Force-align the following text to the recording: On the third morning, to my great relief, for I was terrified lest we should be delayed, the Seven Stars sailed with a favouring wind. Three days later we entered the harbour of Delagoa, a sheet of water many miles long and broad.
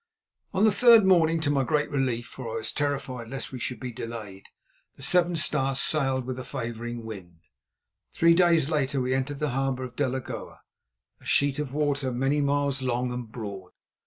On 0.51 0.63
the 0.63 0.71
third 0.71 1.05
morning, 1.05 1.39
to 1.41 1.51
my 1.51 1.63
great 1.63 1.91
relief, 1.91 2.25
for 2.25 2.49
I 2.49 2.55
was 2.55 2.71
terrified 2.71 3.27
lest 3.29 3.51
we 3.51 3.59
should 3.59 3.79
be 3.79 3.91
delayed, 3.91 4.45
the 4.95 5.03
Seven 5.03 5.35
Stars 5.35 5.79
sailed 5.79 6.25
with 6.25 6.39
a 6.39 6.43
favouring 6.43 7.05
wind. 7.05 7.41
Three 8.11 8.33
days 8.33 8.67
later 8.71 8.99
we 8.99 9.13
entered 9.13 9.37
the 9.37 9.51
harbour 9.51 9.83
of 9.83 9.95
Delagoa, 9.95 10.61
a 11.21 11.25
sheet 11.27 11.59
of 11.59 11.75
water 11.75 12.11
many 12.11 12.41
miles 12.41 12.81
long 12.81 13.11
and 13.13 13.31
broad. 13.31 13.73